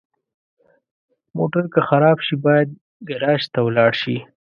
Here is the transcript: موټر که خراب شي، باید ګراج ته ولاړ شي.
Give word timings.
موټر 1.37 1.63
که 1.73 1.79
خراب 1.89 2.17
شي، 2.25 2.35
باید 2.45 2.69
ګراج 3.09 3.41
ته 3.53 3.59
ولاړ 3.67 3.91
شي. 4.01 4.17